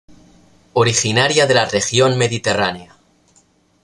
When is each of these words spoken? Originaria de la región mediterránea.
Originaria 0.73 1.45
de 1.45 1.53
la 1.53 1.65
región 1.65 2.17
mediterránea. 2.17 2.95